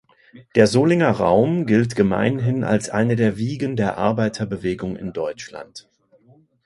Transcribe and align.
Der 0.55 0.65
Solinger 0.65 1.11
Raum 1.11 1.67
gilt 1.67 1.95
gemeinhin 1.95 2.63
als 2.63 2.89
eine 2.89 3.15
der 3.15 3.37
Wiegen 3.37 3.75
der 3.75 3.99
Arbeiterbewegung 3.99 4.95
in 4.95 5.13
Deutschland. 5.13 5.87